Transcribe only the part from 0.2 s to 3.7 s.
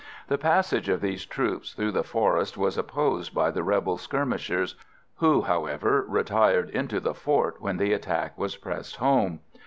The passage of these troops through the forest was opposed by the